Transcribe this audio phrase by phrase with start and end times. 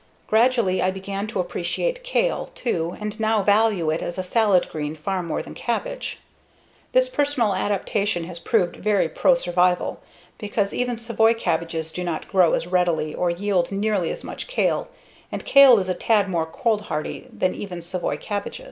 [0.25, 4.95] Gradually I began to appreciate kale, too, and now value it as a salad green
[4.95, 6.17] far more than cabbage.
[6.91, 10.01] This personal adaptation has proved very pro survival,
[10.39, 14.49] because even savoy cabbages do not grow as readily or yield nearly as much as
[14.49, 14.87] kale.
[15.31, 18.59] And kale is a tad more cold hardy than even savoy cabbage.